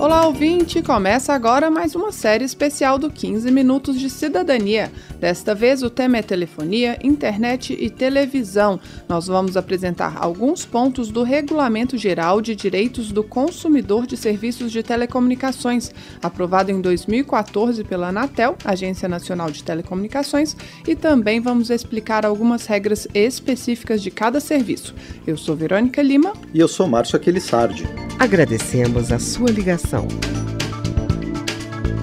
Olá, 0.00 0.26
ouvinte! 0.26 0.80
Começa 0.80 1.34
agora 1.34 1.70
mais 1.70 1.94
uma 1.94 2.10
série 2.10 2.42
especial 2.42 2.98
do 2.98 3.10
15 3.10 3.50
Minutos 3.50 4.00
de 4.00 4.08
Cidadania. 4.08 4.90
Desta 5.20 5.54
vez, 5.54 5.82
o 5.82 5.90
tema 5.90 6.16
é 6.16 6.22
telefonia, 6.22 6.98
internet 7.02 7.76
e 7.78 7.90
televisão. 7.90 8.80
Nós 9.06 9.26
vamos 9.26 9.58
apresentar 9.58 10.16
alguns 10.16 10.64
pontos 10.64 11.10
do 11.10 11.22
Regulamento 11.22 11.98
Geral 11.98 12.40
de 12.40 12.56
Direitos 12.56 13.12
do 13.12 13.22
Consumidor 13.22 14.06
de 14.06 14.16
Serviços 14.16 14.72
de 14.72 14.82
Telecomunicações, 14.82 15.90
aprovado 16.22 16.70
em 16.70 16.80
2014 16.80 17.84
pela 17.84 18.08
Anatel, 18.08 18.56
Agência 18.64 19.06
Nacional 19.06 19.50
de 19.50 19.62
Telecomunicações, 19.62 20.56
e 20.88 20.96
também 20.96 21.40
vamos 21.40 21.68
explicar 21.68 22.24
algumas 22.24 22.64
regras 22.64 23.06
específicas 23.12 24.00
de 24.00 24.10
cada 24.10 24.40
serviço. 24.40 24.94
Eu 25.26 25.36
sou 25.36 25.54
Verônica 25.54 26.00
Lima. 26.00 26.32
E 26.54 26.58
eu 26.58 26.68
sou 26.68 26.88
Márcio 26.88 27.16
Aquilissardi. 27.16 27.86
Agradecemos 28.18 29.12
a 29.12 29.18
sua 29.18 29.50
ligação. 29.50 29.89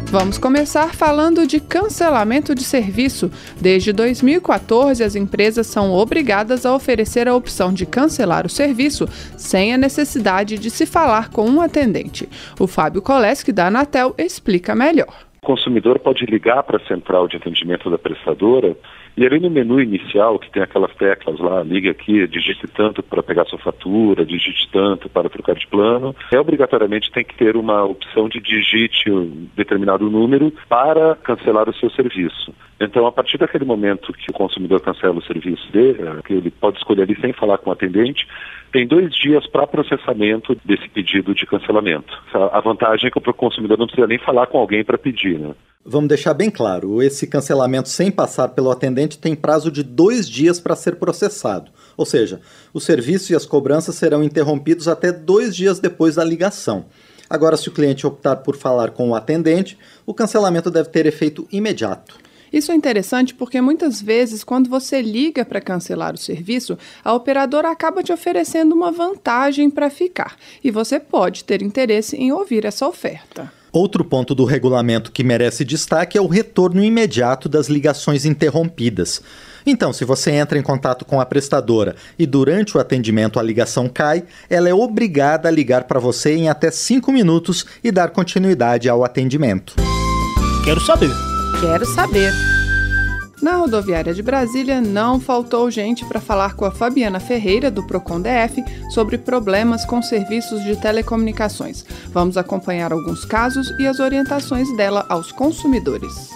Vamos 0.10 0.38
começar 0.38 0.94
falando 0.96 1.46
de 1.46 1.60
cancelamento 1.60 2.56
de 2.56 2.64
serviço. 2.64 3.30
Desde 3.62 3.92
2014, 3.92 5.04
as 5.04 5.18
empresas 5.18 5.68
são 5.68 5.92
obrigadas 5.92 6.66
a 6.66 6.74
oferecer 6.74 7.28
a 7.28 7.36
opção 7.36 7.74
de 7.74 7.86
cancelar 7.86 8.46
o 8.46 8.50
serviço 8.50 9.06
sem 9.38 9.74
a 9.74 9.78
necessidade 9.78 10.58
de 10.58 10.70
se 10.70 10.86
falar 10.86 11.30
com 11.30 11.46
um 11.50 11.62
atendente. 11.62 12.28
O 12.58 12.68
Fábio 12.68 13.02
Koleski, 13.02 13.52
da 13.52 13.68
Anatel, 13.68 14.16
explica 14.18 14.74
melhor. 14.74 15.14
O 15.42 15.46
consumidor 15.46 16.00
pode 16.00 16.26
ligar 16.26 16.64
para 16.64 16.78
a 16.78 16.88
central 16.88 17.28
de 17.28 17.36
atendimento 17.36 17.90
da 17.90 17.98
prestadora 17.98 18.78
e 19.18 19.26
ali 19.26 19.40
no 19.40 19.50
menu 19.50 19.82
inicial, 19.82 20.38
que 20.38 20.52
tem 20.52 20.62
aquelas 20.62 20.94
teclas 20.96 21.40
lá, 21.40 21.64
liga 21.64 21.90
aqui, 21.90 22.28
digite 22.28 22.68
tanto 22.68 23.02
para 23.02 23.24
pegar 23.24 23.46
sua 23.46 23.58
fatura, 23.58 24.24
digite 24.24 24.70
tanto 24.72 25.10
para 25.10 25.28
trocar 25.28 25.56
de 25.56 25.66
plano, 25.66 26.16
é 26.32 26.40
obrigatoriamente 26.40 27.12
tem 27.12 27.26
que 27.26 27.36
ter 27.36 27.58
uma 27.58 27.84
opção 27.84 28.30
de 28.30 28.40
digite 28.40 29.10
um 29.10 29.48
determinado 29.56 30.08
número 30.08 30.54
para 30.70 31.16
cancelar 31.16 31.68
o 31.68 31.74
seu 31.74 31.90
serviço. 31.90 32.54
Então, 32.80 33.08
a 33.08 33.12
partir 33.12 33.40
daquele 33.40 33.66
momento 33.66 34.14
que 34.14 34.30
o 34.30 34.34
consumidor 34.34 34.82
cancela 34.82 35.16
o 35.16 35.24
serviço 35.24 35.72
dele, 35.72 35.98
que 36.24 36.34
ele 36.34 36.52
pode 36.52 36.78
escolher 36.78 37.02
ali 37.02 37.20
sem 37.20 37.34
falar 37.34 37.58
com 37.58 37.72
o 37.72 37.74
atendente, 37.74 38.28
tem 38.72 38.86
dois 38.86 39.16
dias 39.16 39.48
para 39.48 39.66
processamento 39.66 40.56
desse 40.64 40.88
pedido 40.90 41.34
de 41.34 41.48
cancelamento. 41.48 42.14
A 42.52 42.60
vantagem 42.60 43.08
é 43.08 43.12
que 43.12 43.18
o 43.18 43.34
consumidor 43.34 43.80
não 43.80 43.88
precisa 43.88 44.06
nem 44.06 44.20
falar 44.20 44.46
com 44.46 44.60
alguém 44.60 44.84
para 44.84 44.98
pedir, 44.98 45.40
né? 45.40 45.56
Vamos 45.90 46.10
deixar 46.10 46.34
bem 46.34 46.50
claro: 46.50 47.02
esse 47.02 47.26
cancelamento 47.26 47.88
sem 47.88 48.12
passar 48.12 48.50
pelo 48.50 48.70
atendente 48.70 49.18
tem 49.18 49.34
prazo 49.34 49.72
de 49.72 49.84
dois 49.84 50.30
dias 50.30 50.60
para 50.60 50.76
ser 50.76 50.98
processado. 50.98 51.72
Ou 51.96 52.06
seja, 52.06 52.42
o 52.74 52.82
serviço 52.82 53.32
e 53.32 53.36
as 53.36 53.46
cobranças 53.46 53.96
serão 53.96 54.22
interrompidos 54.22 54.90
até 54.90 55.14
dois 55.14 55.56
dias 55.56 55.80
depois 55.80 56.16
da 56.16 56.26
ligação. 56.26 56.88
Agora, 57.30 57.56
se 57.56 57.70
o 57.70 57.72
cliente 57.72 58.06
optar 58.06 58.36
por 58.38 58.58
falar 58.58 58.92
com 58.92 59.12
o 59.12 59.16
atendente, 59.16 59.78
o 60.06 60.14
cancelamento 60.14 60.70
deve 60.70 60.90
ter 60.90 61.06
efeito 61.06 61.48
imediato. 61.50 62.18
Isso 62.52 62.72
é 62.72 62.76
interessante 62.76 63.34
porque 63.34 63.62
muitas 63.62 64.02
vezes, 64.02 64.44
quando 64.44 64.70
você 64.70 65.02
liga 65.02 65.46
para 65.46 65.62
cancelar 65.62 66.14
o 66.14 66.18
serviço, 66.18 66.78
a 67.04 67.14
operadora 67.14 67.72
acaba 67.72 68.04
te 68.04 68.12
oferecendo 68.12 68.76
uma 68.76 68.92
vantagem 68.92 69.70
para 69.70 69.90
ficar 69.90 70.36
e 70.62 70.70
você 70.70 71.00
pode 71.00 71.46
ter 71.46 71.62
interesse 71.62 72.18
em 72.18 72.34
ouvir 72.34 72.66
essa 72.66 72.86
oferta. 72.86 73.57
Outro 73.78 74.04
ponto 74.04 74.34
do 74.34 74.44
regulamento 74.44 75.12
que 75.12 75.24
merece 75.24 75.64
destaque 75.64 76.18
é 76.18 76.22
o 76.22 76.26
retorno 76.26 76.84
imediato 76.84 77.48
das 77.48 77.68
ligações 77.68 78.26
interrompidas. 78.26 79.22
Então, 79.68 79.94
se 79.94 80.04
você 80.04 80.32
entra 80.32 80.58
em 80.58 80.64
contato 80.64 81.06
com 81.06 81.22
a 81.22 81.26
prestadora 81.28 81.96
e 82.18 82.26
durante 82.26 82.76
o 82.76 82.80
atendimento 82.80 83.40
a 83.40 83.44
ligação 83.44 83.88
cai, 83.88 84.24
ela 84.50 84.68
é 84.68 84.74
obrigada 84.74 85.48
a 85.48 85.52
ligar 85.52 85.84
para 85.84 86.00
você 86.00 86.36
em 86.36 86.50
até 86.50 86.72
5 86.72 87.12
minutos 87.12 87.68
e 87.84 87.92
dar 87.92 88.10
continuidade 88.10 88.90
ao 88.90 89.04
atendimento. 89.04 89.76
Quero 90.66 90.82
saber. 90.82 91.12
Quero 91.62 91.86
saber. 91.86 92.57
Na 93.42 93.56
rodoviária 93.56 94.16
de 94.16 94.24
Brasília, 94.24 94.82
não 94.82 95.20
faltou 95.20 95.70
gente 95.70 96.04
para 96.06 96.20
falar 96.20 96.56
com 96.56 96.66
a 96.66 96.72
Fabiana 96.72 97.20
Ferreira, 97.20 97.70
do 97.70 97.86
Procon 97.86 98.20
DF, 98.20 98.64
sobre 98.90 99.16
problemas 99.16 99.86
com 99.86 100.02
serviços 100.02 100.64
de 100.64 100.76
telecomunicações. 100.76 101.86
Vamos 102.12 102.36
acompanhar 102.36 102.92
alguns 102.92 103.26
casos 103.26 103.72
e 103.80 103.86
as 103.86 104.00
orientações 104.00 104.76
dela 104.76 105.06
aos 105.08 105.32
consumidores. 105.32 106.32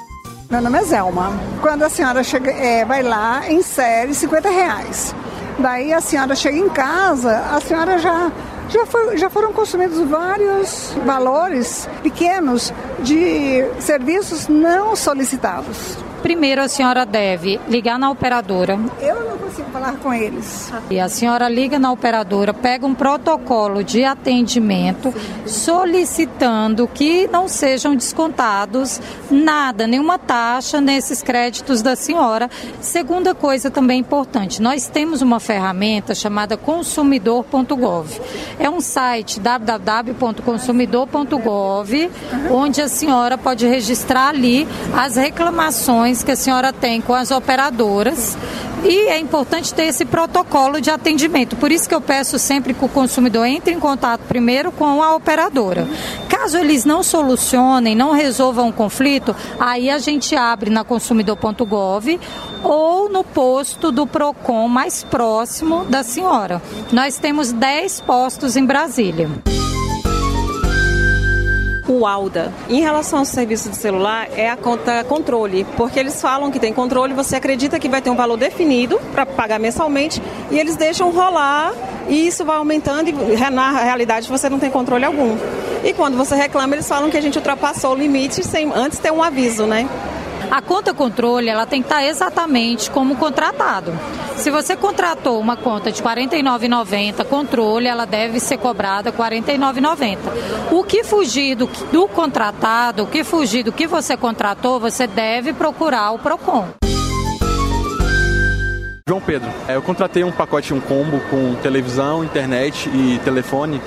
Meu 0.47 0.61
nome 0.61 0.77
é 0.77 0.83
Zelma. 0.83 1.31
Quando 1.59 1.83
a 1.83 1.89
senhora 1.89 2.23
chega, 2.23 2.51
é, 2.51 2.85
vai 2.85 3.01
lá, 3.01 3.51
insere 3.51 4.13
50 4.13 4.49
reais. 4.49 5.15
Daí 5.57 5.91
a 5.91 6.01
senhora 6.01 6.35
chega 6.35 6.57
em 6.57 6.69
casa, 6.69 7.35
a 7.51 7.59
senhora 7.61 7.97
já, 7.97 8.31
já, 8.69 8.85
foi, 8.85 9.17
já 9.17 9.29
foram 9.29 9.51
consumidos 9.51 9.99
vários 10.07 10.93
valores 11.03 11.89
pequenos 12.03 12.71
de 12.99 13.65
serviços 13.79 14.47
não 14.47 14.95
solicitados. 14.95 15.97
Primeiro, 16.21 16.61
a 16.61 16.67
senhora 16.67 17.05
deve 17.05 17.59
ligar 17.67 17.97
na 17.97 18.09
operadora. 18.11 18.79
Eu 18.99 19.29
não 19.29 19.37
consigo 19.37 19.69
falar 19.71 19.93
com 19.97 20.13
eles. 20.13 20.71
E 20.89 20.99
a 20.99 21.09
senhora 21.09 21.49
liga 21.49 21.79
na 21.79 21.91
operadora, 21.91 22.53
pega 22.53 22.85
um 22.85 22.93
protocolo 22.93 23.83
de 23.83 24.03
atendimento 24.03 25.13
solicitando 25.45 26.87
que 26.87 27.27
não 27.27 27.47
sejam 27.47 27.95
descontados 27.95 29.01
nada, 29.29 29.87
nenhuma 29.87 30.17
taxa 30.17 30.79
nesses 30.79 31.21
créditos 31.21 31.81
da 31.81 31.95
senhora. 31.95 32.49
Segunda 32.79 33.33
coisa 33.33 33.71
também 33.71 33.99
importante, 33.99 34.61
nós 34.61 34.87
temos 34.87 35.21
uma 35.21 35.39
ferramenta 35.39 36.13
chamada 36.13 36.55
consumidor.gov. 36.55 38.21
É 38.61 38.69
um 38.69 38.79
site 38.79 39.39
www.consumidor.gov, 39.39 42.11
onde 42.51 42.79
a 42.79 42.87
senhora 42.87 43.35
pode 43.35 43.65
registrar 43.65 44.27
ali 44.27 44.67
as 44.95 45.15
reclamações 45.15 46.23
que 46.23 46.29
a 46.29 46.35
senhora 46.35 46.71
tem 46.71 47.01
com 47.01 47.15
as 47.15 47.31
operadoras 47.31 48.37
e 48.83 49.07
é 49.09 49.19
importante 49.19 49.73
ter 49.73 49.83
esse 49.83 50.05
protocolo 50.05 50.81
de 50.81 50.89
atendimento. 50.89 51.55
Por 51.55 51.71
isso 51.71 51.87
que 51.87 51.95
eu 51.95 52.01
peço 52.01 52.39
sempre 52.39 52.73
que 52.73 52.83
o 52.83 52.89
consumidor 52.89 53.45
entre 53.45 53.73
em 53.73 53.79
contato 53.79 54.21
primeiro 54.27 54.71
com 54.71 55.01
a 55.01 55.15
operadora. 55.15 55.87
Caso 56.27 56.57
eles 56.57 56.85
não 56.85 57.03
solucionem, 57.03 57.95
não 57.95 58.11
resolvam 58.11 58.69
o 58.69 58.73
conflito, 58.73 59.35
aí 59.59 59.89
a 59.89 59.99
gente 59.99 60.35
abre 60.35 60.69
na 60.69 60.83
consumidor.gov 60.83 62.19
ou 62.63 63.09
no 63.09 63.23
posto 63.23 63.91
do 63.91 64.07
Procon 64.07 64.67
mais 64.67 65.03
próximo 65.03 65.85
da 65.85 66.03
senhora. 66.03 66.61
Nós 66.91 67.17
temos 67.17 67.51
10 67.51 68.01
postos 68.01 68.55
em 68.55 68.65
Brasília 68.65 69.29
o 71.97 72.05
ALDA. 72.05 72.51
Em 72.69 72.81
relação 72.81 73.19
ao 73.19 73.25
serviço 73.25 73.69
de 73.69 73.75
celular, 73.75 74.27
é 74.35 74.49
a 74.49 74.55
conta 74.55 75.03
controle, 75.03 75.65
porque 75.77 75.99
eles 75.99 76.21
falam 76.21 76.51
que 76.51 76.59
tem 76.59 76.73
controle, 76.73 77.13
você 77.13 77.35
acredita 77.35 77.79
que 77.79 77.89
vai 77.89 78.01
ter 78.01 78.09
um 78.09 78.15
valor 78.15 78.37
definido 78.37 78.99
para 79.11 79.25
pagar 79.25 79.59
mensalmente 79.59 80.21
e 80.49 80.59
eles 80.59 80.75
deixam 80.75 81.11
rolar 81.11 81.73
e 82.07 82.27
isso 82.27 82.43
vai 82.43 82.57
aumentando 82.57 83.09
e 83.09 83.49
na 83.51 83.71
realidade 83.71 84.27
você 84.29 84.49
não 84.49 84.59
tem 84.59 84.69
controle 84.69 85.05
algum. 85.05 85.35
E 85.83 85.93
quando 85.93 86.15
você 86.15 86.35
reclama, 86.35 86.75
eles 86.75 86.87
falam 86.87 87.09
que 87.09 87.17
a 87.17 87.21
gente 87.21 87.37
ultrapassou 87.37 87.93
o 87.93 87.95
limite 87.95 88.43
sem 88.45 88.71
antes 88.73 88.99
ter 88.99 89.11
um 89.11 89.23
aviso, 89.23 89.65
né? 89.65 89.87
A 90.51 90.61
conta 90.61 90.93
controle 90.93 91.47
ela 91.47 91.65
tem 91.65 91.81
que 91.81 91.87
estar 91.87 92.05
exatamente 92.05 92.91
como 92.91 93.15
contratado. 93.15 93.97
Se 94.35 94.51
você 94.51 94.75
contratou 94.75 95.39
uma 95.39 95.55
conta 95.55 95.89
de 95.93 96.03
R$ 96.03 96.09
49,90 96.09 97.23
controle, 97.23 97.87
ela 97.87 98.05
deve 98.05 98.37
ser 98.37 98.57
cobrada 98.57 99.11
R$ 99.11 99.17
49,90. 99.17 100.17
O 100.69 100.83
que 100.83 101.05
fugir 101.05 101.55
do, 101.55 101.67
do 101.89 102.05
contratado, 102.09 103.03
o 103.03 103.07
que 103.07 103.23
fugir 103.23 103.63
do 103.63 103.71
que 103.71 103.87
você 103.87 104.17
contratou, 104.17 104.77
você 104.77 105.07
deve 105.07 105.53
procurar 105.53 106.11
o 106.11 106.19
PROCON. 106.19 106.67
João 109.07 109.21
Pedro, 109.21 109.49
eu 109.69 109.81
contratei 109.81 110.25
um 110.25 110.33
pacote, 110.33 110.73
um 110.73 110.81
combo 110.81 111.21
com 111.29 111.55
televisão, 111.55 112.25
internet 112.25 112.89
e 112.93 113.19
telefone 113.23 113.81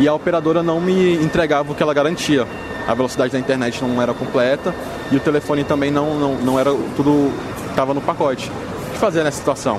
e 0.00 0.08
a 0.08 0.14
operadora 0.14 0.64
não 0.64 0.80
me 0.80 1.14
entregava 1.14 1.70
o 1.70 1.74
que 1.76 1.82
ela 1.82 1.94
garantia. 1.94 2.44
A 2.88 2.94
velocidade 2.94 3.32
da 3.32 3.38
internet 3.38 3.84
não 3.84 4.00
era 4.00 4.14
completa 4.14 4.74
e 5.12 5.16
o 5.16 5.20
telefone 5.20 5.62
também 5.62 5.90
não, 5.90 6.18
não, 6.18 6.34
não 6.36 6.58
era 6.58 6.74
tudo 6.96 7.30
estava 7.68 7.92
no 7.94 8.00
pacote. 8.00 8.50
O 8.50 8.92
que 8.92 8.98
fazer 8.98 9.22
nessa 9.22 9.38
situação? 9.38 9.78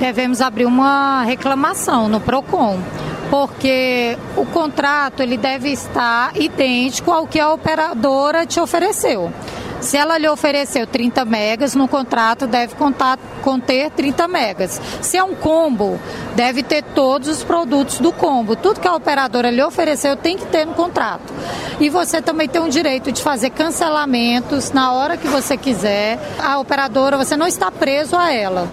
Devemos 0.00 0.40
abrir 0.40 0.64
uma 0.64 1.22
reclamação 1.22 2.08
no 2.08 2.18
Procon, 2.18 2.80
porque 3.30 4.18
o 4.36 4.44
contrato 4.46 5.22
ele 5.22 5.36
deve 5.36 5.70
estar 5.70 6.36
idêntico 6.36 7.12
ao 7.12 7.26
que 7.26 7.38
a 7.38 7.52
operadora 7.52 8.44
te 8.44 8.58
ofereceu. 8.58 9.30
Se 9.80 9.96
ela 9.96 10.18
lhe 10.18 10.28
ofereceu 10.28 10.86
30 10.86 11.24
megas, 11.24 11.74
no 11.74 11.86
contrato 11.86 12.46
deve 12.46 12.74
contar, 12.74 13.18
conter 13.42 13.90
30 13.90 14.26
megas. 14.26 14.80
Se 15.00 15.16
é 15.16 15.22
um 15.22 15.34
combo, 15.34 16.00
deve 16.34 16.62
ter 16.62 16.82
todos 16.82 17.28
os 17.28 17.44
produtos 17.44 17.98
do 17.98 18.12
combo. 18.12 18.56
Tudo 18.56 18.80
que 18.80 18.88
a 18.88 18.94
operadora 18.94 19.50
lhe 19.50 19.62
ofereceu 19.62 20.16
tem 20.16 20.36
que 20.36 20.46
ter 20.46 20.66
no 20.66 20.74
contrato. 20.74 21.32
E 21.78 21.88
você 21.88 22.22
também 22.22 22.48
tem 22.48 22.60
o 22.60 22.68
direito 22.68 23.12
de 23.12 23.22
fazer 23.22 23.50
cancelamentos 23.50 24.72
na 24.72 24.92
hora 24.92 25.16
que 25.16 25.28
você 25.28 25.56
quiser. 25.56 26.18
A 26.38 26.58
operadora, 26.58 27.16
você 27.16 27.36
não 27.36 27.46
está 27.46 27.70
preso 27.70 28.16
a 28.16 28.32
ela. 28.32 28.72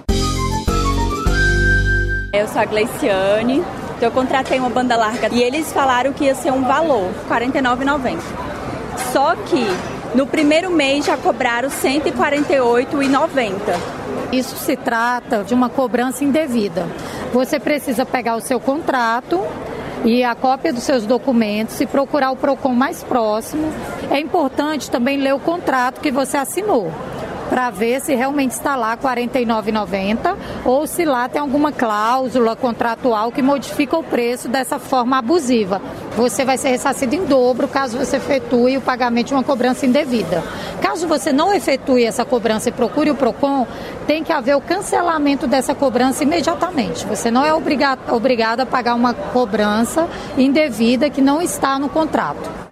Eu 2.32 2.48
sou 2.48 2.62
a 2.62 2.66
Gleiciane, 2.66 3.64
então 3.96 4.10
eu 4.10 4.12
contratei 4.12 4.58
uma 4.58 4.70
banda 4.70 4.96
larga 4.96 5.30
e 5.32 5.44
eles 5.44 5.72
falaram 5.72 6.12
que 6.12 6.24
ia 6.24 6.34
ser 6.34 6.52
um 6.52 6.64
valor, 6.64 7.12
R$ 7.30 7.48
49,90. 7.48 8.20
Só 9.12 9.36
que 9.36 9.68
no 10.16 10.28
primeiro 10.28 10.70
mês 10.70 11.06
já 11.06 11.18
cobraram 11.18 11.70
R$ 11.70 11.76
148,90. 11.76 13.52
Isso 14.32 14.56
se 14.58 14.76
trata 14.76 15.44
de 15.44 15.54
uma 15.54 15.70
cobrança 15.70 16.24
indevida. 16.24 16.88
Você 17.32 17.60
precisa 17.60 18.06
pegar 18.06 18.36
o 18.36 18.42
seu 18.42 18.60
contrato 18.60 19.42
e 20.04 20.24
a 20.24 20.36
cópia 20.36 20.74
dos 20.74 20.84
seus 20.84 21.06
documentos 21.06 21.80
e 21.80 21.86
procurar 21.86 22.32
o 22.32 22.36
PROCON 22.36 22.74
mais 22.74 23.04
próximo. 23.04 23.72
É 24.12 24.20
importante 24.20 24.90
também 24.92 25.18
ler 25.18 25.34
o 25.34 25.40
contrato 25.40 26.02
que 26.02 26.12
você 26.12 26.38
assinou 26.38 26.92
para 27.50 27.70
ver 27.70 28.02
se 28.02 28.16
realmente 28.16 28.52
está 28.52 28.76
lá 28.76 28.92
R$ 28.92 28.98
49,90 28.98 30.36
ou 30.66 30.88
se 30.88 31.06
lá 31.06 31.28
tem 31.28 31.42
alguma 31.42 31.72
cláusula 31.72 32.56
contratual 32.56 33.32
que 33.32 33.42
modifica 33.42 33.98
o 33.98 34.04
preço 34.04 34.48
dessa 34.48 34.80
forma 34.80 35.18
abusiva. 35.18 35.82
Você 36.16 36.46
vai 36.46 36.58
ser 36.58 36.70
ressarcido 36.70 37.16
em 37.16 37.26
dobro 37.26 37.68
caso 37.68 37.98
você 37.98 38.18
efetue 38.18 38.78
o 38.78 38.82
pagamento 38.82 39.28
de 39.28 39.34
uma 39.34 39.44
cobrança 39.44 39.86
indevida. 39.86 40.44
Caso 40.82 41.08
você 41.08 41.32
não 41.32 41.54
efetue 41.54 42.04
essa 42.04 42.26
cobrança 42.26 42.70
e 42.70 42.72
procure 42.72 43.12
o 43.12 43.16
PROCON, 43.16 43.68
tem 44.06 44.24
que 44.24 44.32
haver 44.32 44.56
o 44.56 44.62
cancelamento 44.62 45.48
dessa 45.48 45.74
cobrança 45.74 46.24
imediatamente. 46.24 47.06
Você 47.06 47.32
não 47.32 47.46
é 47.46 47.54
obrigado, 47.54 48.14
obrigado 48.14 48.62
a 48.62 48.66
pagar 48.66 48.96
uma 48.96 49.14
cobrança 49.14 50.08
indevida 50.38 51.10
que 51.10 51.22
não 51.22 51.42
está 51.42 51.80
no 51.80 51.90
contrato. 51.90 52.63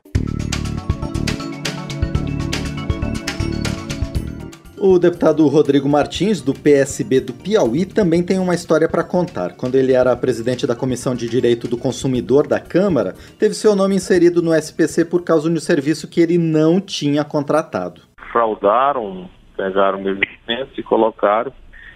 O 4.83 4.97
deputado 4.97 5.47
Rodrigo 5.47 5.87
Martins, 5.87 6.41
do 6.41 6.55
PSB 6.55 7.21
do 7.21 7.33
Piauí, 7.33 7.85
também 7.85 8.23
tem 8.23 8.39
uma 8.39 8.55
história 8.55 8.89
para 8.89 9.03
contar. 9.03 9.55
Quando 9.55 9.75
ele 9.75 9.93
era 9.93 10.15
presidente 10.15 10.65
da 10.65 10.75
Comissão 10.75 11.13
de 11.13 11.29
Direito 11.29 11.67
do 11.67 11.77
Consumidor 11.77 12.47
da 12.47 12.59
Câmara, 12.59 13.13
teve 13.37 13.53
seu 13.53 13.75
nome 13.75 13.93
inserido 13.93 14.41
no 14.41 14.51
SPC 14.55 15.05
por 15.05 15.23
causa 15.23 15.47
de 15.47 15.55
um 15.55 15.59
serviço 15.59 16.09
que 16.09 16.19
ele 16.19 16.39
não 16.39 16.81
tinha 16.81 17.23
contratado. 17.23 18.01
Fraudaram, 18.31 19.29
pegaram 19.55 20.01
meus 20.01 20.17
documentos 20.17 20.75
e 20.75 20.81
colocaram. 20.81 21.53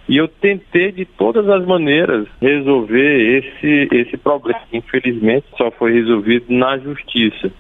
E 0.08 0.18
eu 0.18 0.28
tentei 0.28 0.92
de 0.92 1.06
todas 1.06 1.50
as 1.50 1.66
maneiras 1.66 2.28
resolver 2.40 3.40
esse, 3.40 3.88
esse 3.96 4.16
problema. 4.16 4.62
Infelizmente, 4.72 5.48
só 5.58 5.72
foi 5.72 5.92
resolvido 5.92 6.46
na 6.50 6.78
justiça. 6.78 7.52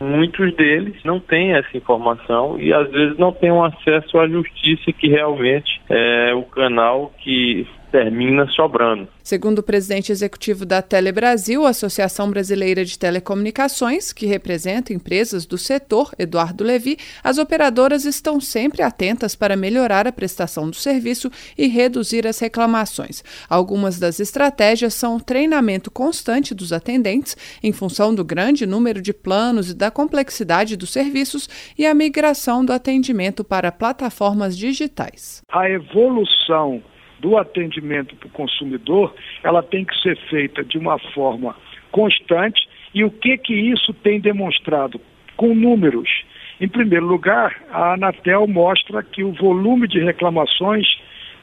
Muitos 0.00 0.54
deles 0.56 0.96
não 1.04 1.20
têm 1.20 1.52
essa 1.52 1.76
informação 1.76 2.58
e 2.58 2.72
às 2.72 2.90
vezes 2.90 3.18
não 3.18 3.32
têm 3.32 3.52
um 3.52 3.62
acesso 3.62 4.18
à 4.18 4.26
justiça 4.26 4.90
que 4.92 5.08
realmente 5.08 5.80
é 5.90 6.34
o 6.34 6.42
canal 6.42 7.12
que 7.18 7.66
termina 7.90 8.46
sobrando. 8.48 9.08
Segundo 9.22 9.60
o 9.60 9.62
presidente 9.62 10.10
executivo 10.10 10.64
da 10.64 10.82
Telebrasil, 10.82 11.64
Associação 11.66 12.30
Brasileira 12.30 12.84
de 12.84 12.98
Telecomunicações, 12.98 14.12
que 14.12 14.26
representa 14.26 14.92
empresas 14.92 15.46
do 15.46 15.58
setor, 15.58 16.12
Eduardo 16.18 16.64
Levi, 16.64 16.96
as 17.22 17.38
operadoras 17.38 18.04
estão 18.04 18.40
sempre 18.40 18.82
atentas 18.82 19.34
para 19.34 19.56
melhorar 19.56 20.06
a 20.06 20.12
prestação 20.12 20.68
do 20.68 20.76
serviço 20.76 21.30
e 21.56 21.66
reduzir 21.66 22.26
as 22.26 22.38
reclamações. 22.38 23.22
Algumas 23.48 23.98
das 23.98 24.20
estratégias 24.20 24.94
são 24.94 25.16
o 25.16 25.20
treinamento 25.20 25.90
constante 25.90 26.54
dos 26.54 26.72
atendentes, 26.72 27.36
em 27.62 27.72
função 27.72 28.14
do 28.14 28.24
grande 28.24 28.66
número 28.66 29.00
de 29.02 29.12
planos 29.12 29.70
e 29.70 29.74
da 29.74 29.90
complexidade 29.90 30.76
dos 30.76 30.90
serviços, 30.90 31.48
e 31.78 31.86
a 31.86 31.94
migração 31.94 32.64
do 32.64 32.72
atendimento 32.72 33.44
para 33.44 33.72
plataformas 33.72 34.56
digitais. 34.56 35.42
A 35.52 35.68
evolução 35.68 36.82
do 37.20 37.36
atendimento 37.36 38.16
para 38.16 38.26
o 38.26 38.30
consumidor, 38.30 39.14
ela 39.42 39.62
tem 39.62 39.84
que 39.84 39.96
ser 40.00 40.16
feita 40.28 40.64
de 40.64 40.78
uma 40.78 40.98
forma 40.98 41.54
constante. 41.90 42.68
E 42.94 43.04
o 43.04 43.10
que 43.10 43.36
que 43.38 43.54
isso 43.54 43.92
tem 43.92 44.20
demonstrado? 44.20 45.00
Com 45.36 45.54
números. 45.54 46.08
Em 46.60 46.68
primeiro 46.68 47.06
lugar, 47.06 47.56
a 47.70 47.94
Anatel 47.94 48.46
mostra 48.46 49.02
que 49.02 49.24
o 49.24 49.32
volume 49.32 49.88
de 49.88 49.98
reclamações 49.98 50.86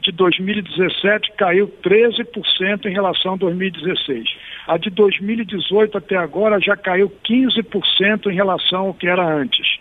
de 0.02 0.12
2017 0.12 1.32
caiu 1.36 1.68
13% 1.82 2.86
em 2.86 2.92
relação 2.92 3.34
a 3.34 3.36
2016. 3.36 4.28
A 4.66 4.76
de 4.78 4.90
2018 4.90 5.98
até 5.98 6.16
agora 6.16 6.60
já 6.60 6.76
caiu 6.76 7.12
15% 7.28 8.30
em 8.30 8.34
relação 8.34 8.86
ao 8.86 8.94
que 8.94 9.08
era 9.08 9.24
antes. 9.24 9.78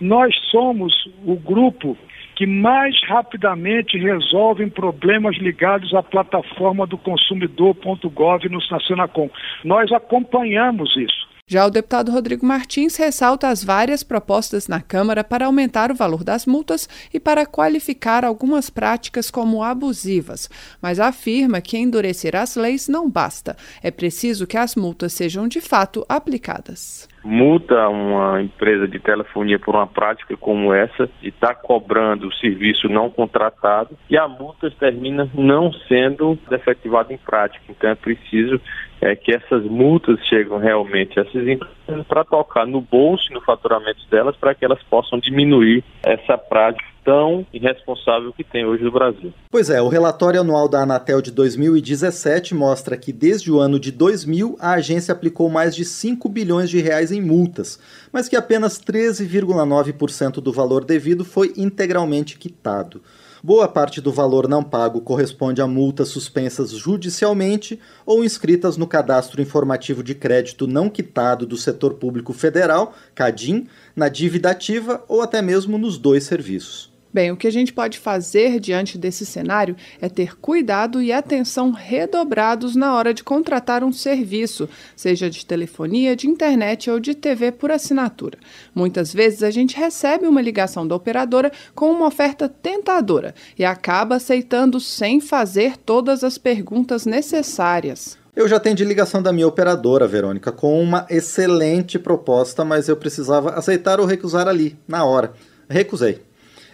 Nós 0.00 0.36
somos 0.50 0.92
o 1.24 1.36
grupo 1.36 1.96
que 2.36 2.46
mais 2.46 2.94
rapidamente 3.08 3.98
resolvem 3.98 4.68
problemas 4.68 5.36
ligados 5.38 5.94
à 5.94 6.02
plataforma 6.02 6.86
do 6.86 6.98
consumidor.gov 6.98 8.48
no 8.50 8.60
Senacom. 8.82 9.30
Nós 9.64 9.90
acompanhamos 9.90 10.94
isso. 10.96 11.26
Já 11.48 11.64
o 11.64 11.70
deputado 11.70 12.10
Rodrigo 12.10 12.44
Martins 12.44 12.96
ressalta 12.96 13.46
as 13.46 13.62
várias 13.62 14.02
propostas 14.02 14.66
na 14.66 14.80
Câmara 14.80 15.22
para 15.22 15.46
aumentar 15.46 15.92
o 15.92 15.94
valor 15.94 16.24
das 16.24 16.44
multas 16.44 16.88
e 17.14 17.20
para 17.20 17.46
qualificar 17.46 18.24
algumas 18.24 18.68
práticas 18.68 19.30
como 19.30 19.62
abusivas, 19.62 20.50
mas 20.82 20.98
afirma 20.98 21.60
que 21.60 21.78
endurecer 21.78 22.34
as 22.34 22.56
leis 22.56 22.88
não 22.88 23.08
basta. 23.08 23.54
É 23.80 23.92
preciso 23.92 24.44
que 24.44 24.56
as 24.56 24.74
multas 24.74 25.12
sejam 25.12 25.46
de 25.46 25.60
fato 25.60 26.04
aplicadas 26.08 27.08
multa 27.26 27.88
uma 27.88 28.40
empresa 28.40 28.86
de 28.86 29.00
telefonia 29.00 29.58
por 29.58 29.74
uma 29.74 29.86
prática 29.86 30.36
como 30.36 30.72
essa 30.72 31.10
e 31.20 31.28
está 31.28 31.52
cobrando 31.52 32.28
o 32.28 32.34
serviço 32.34 32.88
não 32.88 33.10
contratado 33.10 33.98
e 34.08 34.16
a 34.16 34.28
multa 34.28 34.70
termina 34.70 35.28
não 35.34 35.72
sendo 35.88 36.38
efetivada 36.52 37.12
em 37.12 37.18
prática. 37.18 37.64
Então 37.68 37.90
é 37.90 37.96
preciso 37.96 38.60
é, 39.00 39.14
que 39.14 39.32
essas 39.32 39.64
multas 39.64 40.18
cheguem 40.26 40.58
realmente 40.58 41.18
a 41.18 41.22
essas 41.22 41.46
empresas 41.46 42.06
para 42.06 42.24
tocar 42.24 42.66
no 42.66 42.80
bolso 42.80 43.30
e 43.30 43.34
no 43.34 43.40
faturamento 43.40 44.00
delas 44.10 44.36
para 44.36 44.54
que 44.54 44.64
elas 44.64 44.82
possam 44.84 45.18
diminuir 45.18 45.84
essa 46.04 46.36
prática 46.38 46.96
tão 47.06 47.46
irresponsável 47.52 48.32
que 48.32 48.42
tem 48.42 48.66
hoje 48.66 48.82
no 48.82 48.90
Brasil. 48.90 49.32
Pois 49.48 49.70
é, 49.70 49.80
o 49.80 49.86
relatório 49.86 50.40
anual 50.40 50.68
da 50.68 50.82
Anatel 50.82 51.22
de 51.22 51.30
2017 51.30 52.52
mostra 52.52 52.96
que 52.96 53.12
desde 53.12 53.50
o 53.52 53.60
ano 53.60 53.78
de 53.78 53.92
2000 53.92 54.56
a 54.58 54.72
agência 54.72 55.12
aplicou 55.12 55.48
mais 55.48 55.76
de 55.76 55.84
5 55.84 56.28
bilhões 56.28 56.68
de 56.68 56.80
reais 56.80 57.12
em 57.12 57.22
multas, 57.22 57.80
mas 58.12 58.28
que 58.28 58.34
apenas 58.34 58.80
13,9% 58.80 60.40
do 60.40 60.52
valor 60.52 60.84
devido 60.84 61.24
foi 61.24 61.52
integralmente 61.56 62.36
quitado. 62.36 63.00
Boa 63.46 63.68
parte 63.68 64.00
do 64.00 64.10
valor 64.10 64.48
não 64.48 64.60
pago 64.60 65.00
corresponde 65.00 65.62
a 65.62 65.68
multas 65.68 66.08
suspensas 66.08 66.72
judicialmente 66.72 67.78
ou 68.04 68.24
inscritas 68.24 68.76
no 68.76 68.88
Cadastro 68.88 69.40
Informativo 69.40 70.02
de 70.02 70.16
Crédito 70.16 70.66
Não 70.66 70.90
Quitado 70.90 71.46
do 71.46 71.56
Setor 71.56 71.94
Público 71.94 72.32
Federal, 72.32 72.92
CADIM, 73.14 73.68
na 73.94 74.08
dívida 74.08 74.50
ativa 74.50 75.04
ou 75.06 75.22
até 75.22 75.40
mesmo 75.40 75.78
nos 75.78 75.96
dois 75.96 76.24
serviços. 76.24 76.95
Bem, 77.12 77.30
o 77.30 77.36
que 77.36 77.46
a 77.46 77.52
gente 77.52 77.72
pode 77.72 77.98
fazer 77.98 78.60
diante 78.60 78.98
desse 78.98 79.24
cenário 79.24 79.76
é 80.00 80.08
ter 80.08 80.36
cuidado 80.36 81.00
e 81.00 81.12
atenção 81.12 81.70
redobrados 81.70 82.76
na 82.76 82.94
hora 82.94 83.14
de 83.14 83.24
contratar 83.24 83.82
um 83.82 83.92
serviço, 83.92 84.68
seja 84.94 85.30
de 85.30 85.46
telefonia, 85.46 86.16
de 86.16 86.28
internet 86.28 86.90
ou 86.90 87.00
de 87.00 87.14
TV 87.14 87.52
por 87.52 87.70
assinatura. 87.70 88.38
Muitas 88.74 89.14
vezes 89.14 89.42
a 89.42 89.50
gente 89.50 89.76
recebe 89.76 90.26
uma 90.26 90.42
ligação 90.42 90.86
da 90.86 90.94
operadora 90.94 91.50
com 91.74 91.90
uma 91.90 92.06
oferta 92.06 92.48
tentadora 92.48 93.34
e 93.58 93.64
acaba 93.64 94.16
aceitando 94.16 94.78
sem 94.78 95.20
fazer 95.20 95.76
todas 95.78 96.22
as 96.22 96.36
perguntas 96.36 97.06
necessárias. 97.06 98.18
Eu 98.34 98.46
já 98.46 98.56
atendi 98.56 98.84
ligação 98.84 99.22
da 99.22 99.32
minha 99.32 99.48
operadora, 99.48 100.06
Verônica, 100.06 100.52
com 100.52 100.78
uma 100.82 101.06
excelente 101.08 101.98
proposta, 101.98 102.62
mas 102.62 102.86
eu 102.86 102.96
precisava 102.96 103.52
aceitar 103.52 103.98
ou 103.98 104.04
recusar 104.04 104.46
ali, 104.46 104.76
na 104.86 105.06
hora. 105.06 105.32
Recusei 105.66 106.20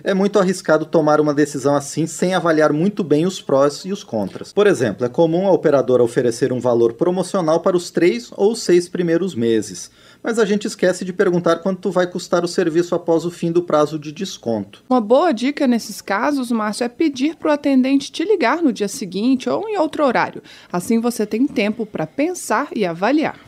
é 0.05 0.15
muito 0.15 0.39
arriscado 0.39 0.85
tomar 0.85 1.21
uma 1.21 1.35
decisão 1.35 1.75
assim 1.75 2.07
sem 2.07 2.35
avaliar 2.35 2.73
muito 2.73 3.05
bem 3.05 3.27
os 3.27 3.41
prós 3.41 3.85
e 3.85 3.93
os 3.93 4.03
contras. 4.03 4.53
Por 4.53 4.67
exemplo, 4.67 5.07
é 5.07 5.09
comum 5.09 5.47
a 5.47 5.53
operadora 5.53 6.03
oferecer 6.03 6.53
um 6.53 6.61
valor 6.61 6.95
promocional 6.95 7.61
para 7.61 7.77
os 7.77 7.91
três 7.91 8.31
ou 8.37 8.55
seis 8.55 8.89
primeiros 8.89 9.35
meses, 9.35 9.91
mas 10.23 10.39
a 10.39 10.45
gente 10.45 10.67
esquece 10.67 11.05
de 11.05 11.13
perguntar 11.13 11.57
quanto 11.57 11.91
vai 11.91 12.07
custar 12.07 12.45
o 12.45 12.49
serviço 12.49 12.95
após 12.95 13.25
o 13.25 13.31
fim 13.31 13.51
do 13.51 13.63
prazo 13.63 13.99
de 13.99 14.13
desconto. 14.13 14.83
Uma 14.89 15.01
boa 15.01 15.33
dica 15.33 15.67
nesses 15.67 16.01
casos, 16.01 16.51
Márcio, 16.51 16.85
é 16.85 16.89
pedir 16.89 17.37
para 17.37 17.51
o 17.51 17.53
atendente 17.53 18.13
te 18.13 18.25
ligar 18.25 18.63
no 18.63 18.73
dia 18.73 18.89
seguinte 18.89 19.49
ou 19.49 19.69
em 19.69 19.77
outro 19.79 20.05
horário. 20.05 20.43
Assim 20.73 21.01
você 21.01 21.27
tem 21.27 21.47
tempo 21.47 21.85
para 21.87 22.07
pensar 22.07 22.69
e 22.75 22.85
avaliar. 22.85 23.39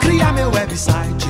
Criar 0.00 0.32
meu 0.32 0.50
website, 0.50 1.26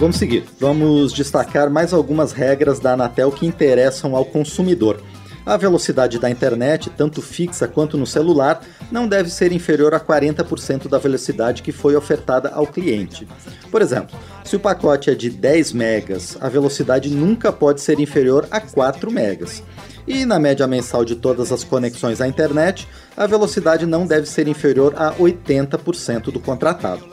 Vamos 0.00 0.16
seguir. 0.16 0.44
Vamos 0.58 1.12
destacar 1.12 1.68
mais 1.68 1.92
algumas 1.92 2.32
regras 2.32 2.80
da 2.80 2.94
Anatel 2.94 3.30
que 3.30 3.44
interessam 3.44 4.16
ao 4.16 4.24
consumidor. 4.24 5.02
A 5.44 5.58
velocidade 5.58 6.18
da 6.18 6.30
internet, 6.30 6.88
tanto 6.88 7.20
fixa 7.20 7.68
quanto 7.68 7.98
no 7.98 8.06
celular, 8.06 8.62
não 8.90 9.06
deve 9.06 9.28
ser 9.28 9.52
inferior 9.52 9.92
a 9.92 10.00
40% 10.00 10.88
da 10.88 10.96
velocidade 10.96 11.62
que 11.62 11.70
foi 11.70 11.96
ofertada 11.96 12.48
ao 12.48 12.66
cliente. 12.66 13.28
Por 13.70 13.82
exemplo, 13.82 14.18
se 14.42 14.56
o 14.56 14.60
pacote 14.60 15.10
é 15.10 15.14
de 15.14 15.28
10 15.28 15.74
megas, 15.74 16.38
a 16.40 16.48
velocidade 16.48 17.10
nunca 17.10 17.52
pode 17.52 17.82
ser 17.82 18.00
inferior 18.00 18.48
a 18.50 18.58
4 18.58 19.10
megas. 19.10 19.62
E 20.08 20.24
na 20.24 20.38
média 20.38 20.66
mensal 20.66 21.04
de 21.04 21.14
todas 21.14 21.52
as 21.52 21.62
conexões 21.62 22.22
à 22.22 22.26
internet, 22.26 22.88
a 23.14 23.26
velocidade 23.26 23.84
não 23.84 24.06
deve 24.06 24.24
ser 24.24 24.48
inferior 24.48 24.94
a 24.96 25.12
80% 25.12 26.32
do 26.32 26.40
contratado. 26.40 27.04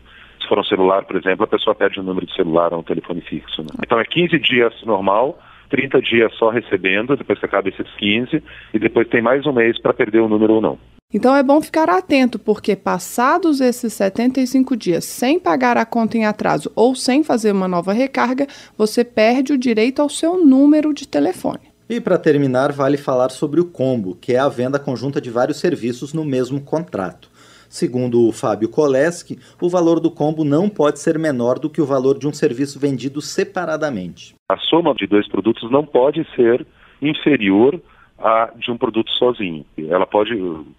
se 0.40 0.48
for 0.48 0.60
um 0.60 0.64
celular, 0.64 1.04
por 1.04 1.16
exemplo, 1.16 1.42
a 1.42 1.48
pessoa 1.48 1.74
perde 1.74 1.98
o 1.98 2.02
número 2.04 2.26
de 2.26 2.34
celular 2.34 2.72
ou 2.72 2.80
um 2.80 2.84
telefone 2.84 3.20
fixo. 3.22 3.62
Né? 3.62 3.68
Então 3.82 3.98
é 3.98 4.04
15 4.04 4.38
dias 4.38 4.72
normal, 4.84 5.38
30 5.74 6.00
dias 6.00 6.32
só 6.38 6.50
recebendo, 6.50 7.16
depois 7.16 7.36
que 7.36 7.46
acaba 7.46 7.68
esses 7.68 7.90
15, 7.96 8.40
e 8.72 8.78
depois 8.78 9.08
tem 9.08 9.20
mais 9.20 9.44
um 9.44 9.52
mês 9.52 9.76
para 9.80 9.92
perder 9.92 10.20
o 10.20 10.28
número 10.28 10.54
ou 10.54 10.60
não. 10.60 10.78
Então 11.12 11.34
é 11.34 11.42
bom 11.42 11.60
ficar 11.60 11.90
atento, 11.90 12.38
porque 12.38 12.76
passados 12.76 13.60
esses 13.60 13.92
75 13.92 14.76
dias 14.76 15.04
sem 15.04 15.36
pagar 15.36 15.76
a 15.76 15.84
conta 15.84 16.16
em 16.16 16.26
atraso 16.26 16.70
ou 16.76 16.94
sem 16.94 17.24
fazer 17.24 17.50
uma 17.50 17.66
nova 17.66 17.92
recarga, 17.92 18.46
você 18.78 19.02
perde 19.02 19.52
o 19.52 19.58
direito 19.58 20.00
ao 20.00 20.08
seu 20.08 20.46
número 20.46 20.94
de 20.94 21.08
telefone. 21.08 21.72
E 21.90 22.00
para 22.00 22.18
terminar, 22.18 22.70
vale 22.70 22.96
falar 22.96 23.30
sobre 23.30 23.60
o 23.60 23.64
combo, 23.64 24.14
que 24.14 24.32
é 24.32 24.38
a 24.38 24.48
venda 24.48 24.78
conjunta 24.78 25.20
de 25.20 25.28
vários 25.28 25.58
serviços 25.58 26.14
no 26.14 26.24
mesmo 26.24 26.60
contrato. 26.60 27.28
Segundo 27.74 28.28
o 28.28 28.30
Fábio 28.30 28.68
Koleski, 28.68 29.36
o 29.60 29.68
valor 29.68 29.98
do 29.98 30.08
combo 30.08 30.44
não 30.44 30.68
pode 30.68 31.00
ser 31.00 31.18
menor 31.18 31.58
do 31.58 31.68
que 31.68 31.82
o 31.82 31.84
valor 31.84 32.16
de 32.16 32.28
um 32.28 32.32
serviço 32.32 32.78
vendido 32.78 33.20
separadamente. 33.20 34.32
A 34.48 34.56
soma 34.56 34.94
de 34.94 35.08
dois 35.08 35.26
produtos 35.26 35.68
não 35.72 35.84
pode 35.84 36.24
ser 36.36 36.64
inferior 37.02 37.82
a 38.24 38.50
de 38.56 38.70
um 38.70 38.78
produto 38.78 39.10
sozinho. 39.12 39.66
Ela 39.76 40.06
pode, 40.06 40.34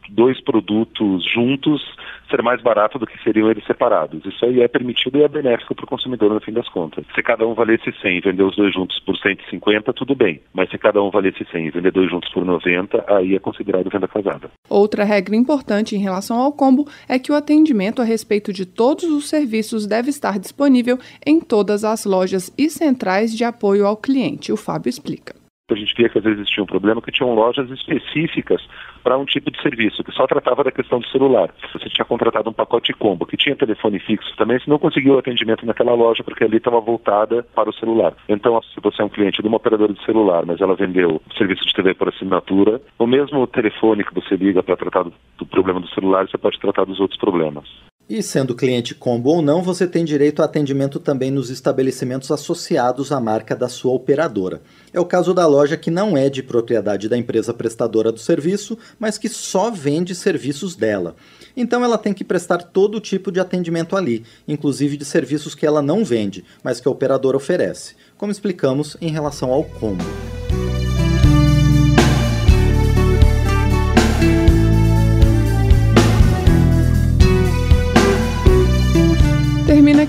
dois 0.10 0.42
produtos 0.42 1.24
juntos, 1.32 1.82
ser 2.28 2.42
mais 2.42 2.60
barato 2.62 2.98
do 2.98 3.06
que 3.06 3.22
seriam 3.24 3.52
eles 3.52 3.64
separados. 3.66 4.25
Isso 4.25 4.44
aí 4.44 4.62
é 4.62 4.68
permitido 4.68 5.20
e 5.20 5.24
é 5.24 5.28
benéfico 5.28 5.75
para 5.75 5.86
o 5.86 5.88
consumidor 5.88 6.34
no 6.34 6.42
fim 6.42 6.52
das 6.52 6.68
contas. 6.68 7.06
Se 7.14 7.22
cada 7.22 7.46
um 7.46 7.54
valesse 7.54 7.94
100 8.02 8.18
e 8.18 8.22
vender 8.22 8.42
os 8.42 8.56
dois 8.56 8.74
juntos 8.74 9.00
por 9.00 9.16
150, 9.16 9.94
tudo 9.94 10.16
bem. 10.16 10.42
Mas 10.54 10.72
se 10.72 10.78
cada 10.80 11.02
um 11.04 11.12
valesse 11.12 11.46
100 11.52 11.68
e 11.68 11.70
vender 11.70 11.92
dois 11.92 12.10
juntos 12.10 12.32
por 12.34 12.44
90, 12.44 13.06
aí 13.08 13.36
é 13.36 13.40
considerado 13.40 13.90
venda 13.92 14.08
casada. 14.08 14.50
Outra 14.68 15.04
regra 15.04 15.36
importante 15.36 15.96
em 15.96 16.00
relação 16.00 16.38
ao 16.40 16.52
combo 16.52 16.88
é 17.08 17.20
que 17.20 17.32
o 17.32 17.36
atendimento 17.36 18.02
a 18.02 18.06
respeito 18.06 18.52
de 18.52 18.66
todos 18.66 19.04
os 19.04 19.30
serviços 19.30 19.86
deve 19.86 20.10
estar 20.10 20.40
disponível 20.40 20.98
em 21.24 21.40
todas 21.40 21.84
as 21.84 22.06
lojas 22.06 22.52
e 22.58 22.72
centrais 22.72 23.36
de 23.36 23.44
apoio 23.44 23.86
ao 23.86 23.96
cliente. 23.96 24.52
O 24.52 24.58
Fábio 24.58 24.90
explica. 24.90 25.45
A 25.75 25.77
gente 25.77 25.94
via 25.96 26.08
que 26.08 26.17
às 26.17 26.24
vezes 26.24 26.39
existia 26.39 26.63
um 26.63 26.67
problema 26.67 27.01
que 27.01 27.12
tinham 27.12 27.34
lojas 27.34 27.70
específicas 27.70 28.65
para 29.03 29.17
um 29.17 29.25
tipo 29.25 29.51
de 29.51 29.62
serviço, 29.62 30.03
que 30.03 30.12
só 30.12 30.25
tratava 30.25 30.63
da 30.63 30.72
questão 30.72 31.00
do 31.00 31.08
celular. 31.08 31.53
Você 31.74 31.89
tinha 31.89 32.05
contratado 32.05 32.50
um 32.50 32.53
pacote 32.53 32.94
combo 32.94 33.25
que 33.25 33.38
tinha 33.38 33.55
telefone 33.55 34.00
fixo 34.00 34.34
também, 34.38 34.58
você 34.58 34.70
não 34.70 34.79
conseguiu 34.79 35.15
o 35.15 35.20
atendimento 35.20 35.65
naquela 35.65 35.94
loja 35.94 36.24
porque 36.24 36.44
ali 36.44 36.58
estava 36.58 36.79
voltada 36.79 37.44
para 37.53 37.70
o 37.70 37.74
celular. 37.74 38.13
Então, 38.29 38.62
se 38.62 38.79
você 38.82 39.01
é 39.01 39.05
um 39.05 39.10
cliente 39.10 39.41
de 39.41 39.48
uma 39.48 39.58
operadora 39.58 39.94
de 39.94 40.03
celular, 40.05 40.46
mas 40.46 40.62
ela 40.62 40.75
vendeu 40.75 41.22
serviço 41.38 41.65
de 41.65 41.74
TV 41.74 41.94
por 41.94 42.10
assinatura, 42.10 42.82
o 42.98 43.05
mesmo 43.05 43.46
telefone 43.48 44.03
que 44.03 44.13
você 44.13 44.36
liga 44.36 44.63
para 44.63 44.77
tratar 44.77 45.03
do, 45.03 45.13
do 45.38 45.46
problema 45.46 45.82
do 45.82 45.89
celular, 45.89 46.27
você 46.27 46.38
pode 46.38 46.60
tratar 46.60 46.86
dos 46.86 47.00
outros 47.00 47.20
problemas. 47.20 47.65
E 48.07 48.21
sendo 48.21 48.53
cliente 48.53 48.93
combo 48.93 49.31
ou 49.31 49.41
não, 49.41 49.63
você 49.63 49.88
tem 49.88 50.05
direito 50.05 50.43
a 50.43 50.45
atendimento 50.45 51.00
também 51.00 51.31
nos 51.31 51.50
estabelecimentos 51.50 52.29
associados 52.29 53.12
à 53.12 53.19
marca 53.19 53.55
da 53.55 53.67
sua 53.67 53.93
operadora. 53.93 54.62
É 54.93 55.00
o 55.00 55.05
caso 55.05 55.33
da 55.33 55.47
loja 55.47 55.75
que 55.75 55.89
não 55.89 56.15
é 56.15 56.29
de 56.29 56.43
propriedade 56.43 57.09
da 57.09 57.17
empresa 57.17 57.51
prestadora 57.51 58.12
do 58.12 58.19
serviço, 58.19 58.77
mas 59.00 59.17
que 59.17 59.27
só 59.27 59.71
vende 59.71 60.13
serviços 60.13 60.75
dela. 60.75 61.15
Então 61.57 61.83
ela 61.83 61.97
tem 61.97 62.13
que 62.13 62.24
prestar 62.24 62.59
todo 62.59 63.00
tipo 63.00 63.31
de 63.31 63.39
atendimento 63.39 63.95
ali, 63.95 64.24
inclusive 64.47 64.97
de 64.97 65.05
serviços 65.05 65.55
que 65.55 65.65
ela 65.65 65.81
não 65.81 66.05
vende, 66.05 66.45
mas 66.63 66.79
que 66.79 66.88
a 66.88 66.91
operadora 66.91 67.38
oferece, 67.38 67.95
como 68.19 68.31
explicamos 68.31 68.95
em 69.01 69.09
relação 69.09 69.51
ao 69.51 69.63
combo. 69.63 70.05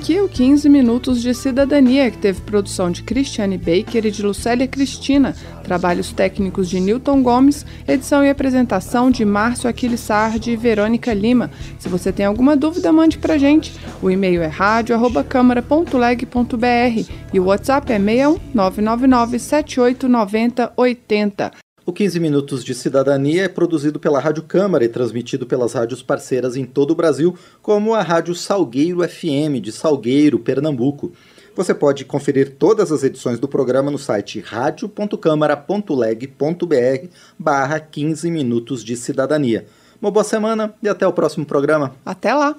Aqui 0.07 0.21
o 0.21 0.29
15 0.29 0.69
Minutos 0.69 1.21
de 1.21 1.35
Cidadania, 1.35 2.09
que 2.13 2.19
teve 2.19 2.41
produção 2.43 2.93
de 2.93 3.03
Cristiane 3.03 3.59
Baker 3.59 4.07
e 4.07 4.11
de 4.13 4.23
Lucélia 4.23 4.69
Cristina, 4.69 5.35
trabalhos 5.65 6.13
técnicos 6.13 6.71
de 6.71 6.79
Newton 6.79 7.25
Gomes, 7.25 7.67
edição 7.89 8.25
e 8.25 8.31
apresentação 8.31 9.11
de 9.11 9.25
Márcio 9.25 9.69
Aquiles 9.69 9.99
Sardi 9.99 10.53
e 10.53 10.57
Verônica 10.57 11.13
Lima. 11.13 11.51
Se 11.81 11.89
você 11.89 12.13
tem 12.13 12.25
alguma 12.25 12.57
dúvida, 12.57 12.93
mande 12.93 13.19
pra 13.19 13.37
gente. 13.37 13.75
O 14.01 14.09
e-mail 14.09 14.43
é 14.43 14.47
rádio.câmara.leg.br 14.47 17.11
e 17.33 17.41
o 17.41 17.47
WhatsApp 17.47 17.93
é 17.93 17.99
61 17.99 18.39
999 18.55 19.41
7890 19.41 20.73
80. 20.77 21.66
O 21.87 21.93
15 21.93 22.19
Minutos 22.19 22.65
de 22.65 22.75
Cidadania 22.75 23.45
é 23.45 23.49
produzido 23.49 24.01
pela 24.01 24.19
Rádio 24.19 24.43
Câmara 24.43 24.85
e 24.85 24.89
transmitido 24.89 25.47
pelas 25.47 25.75
rádios 25.75 26.03
parceiras 26.03 26.57
em 26.57 26.65
todo 26.65 26.91
o 26.91 26.97
Brasil, 26.97 27.39
como 27.63 27.95
a 27.95 28.03
Rádio 28.03 28.35
Salgueiro 28.35 29.09
FM 29.09 29.63
de 29.63 29.71
Salgueiro, 29.71 30.41
Pernambuco. 30.41 31.13
Você 31.55 31.73
pode 31.73 32.05
conferir 32.05 32.57
todas 32.59 32.91
as 32.91 33.05
edições 33.05 33.39
do 33.39 33.47
programa 33.47 33.89
no 33.89 33.99
site 33.99 34.41
radio.câmara.leg.br 34.41 37.07
barra 37.39 37.79
15 37.79 38.33
Minutos 38.33 38.83
de 38.83 38.97
Cidadania. 38.97 39.67
Uma 40.03 40.11
boa 40.11 40.25
semana 40.25 40.75
e 40.83 40.89
até 40.89 41.07
o 41.07 41.13
próximo 41.13 41.47
programa. 41.47 41.95
Até 42.05 42.35
lá! 42.35 42.57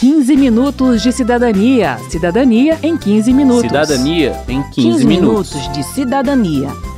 15 0.00 0.36
minutos 0.36 1.00
de 1.00 1.12
cidadania. 1.12 1.96
Cidadania 2.10 2.76
em 2.82 2.96
15 2.96 3.32
minutos. 3.32 3.62
Cidadania 3.62 4.32
em 4.48 4.64
15, 4.64 4.74
15 4.74 5.06
minutos. 5.06 5.54
minutos 5.54 5.72
de 5.72 5.84
cidadania. 5.84 6.97